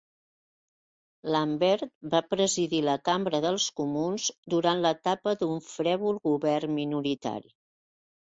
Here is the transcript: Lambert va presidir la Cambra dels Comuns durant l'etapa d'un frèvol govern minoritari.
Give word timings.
Lambert 1.35 1.91
va 2.13 2.21
presidir 2.29 2.79
la 2.87 2.95
Cambra 3.09 3.41
dels 3.45 3.67
Comuns 3.81 4.25
durant 4.55 4.81
l'etapa 4.87 5.33
d'un 5.43 5.61
frèvol 5.73 6.17
govern 6.31 6.75
minoritari. 6.79 7.55